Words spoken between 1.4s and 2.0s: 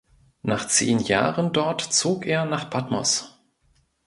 dort